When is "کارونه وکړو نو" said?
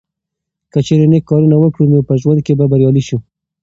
1.29-1.99